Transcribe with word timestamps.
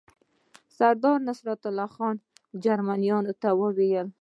سردار 0.77 1.17
نصرالله 1.27 1.89
خان 1.95 2.15
جرمنیانو 2.63 3.33
ته 3.41 3.49
وویل. 3.59 4.07